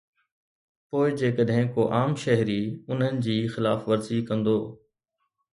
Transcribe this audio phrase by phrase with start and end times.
[0.93, 2.57] پوءِ جيڪڏهن ڪو عام شهري
[2.95, 4.59] انهن جي خلاف ورزي ڪندو.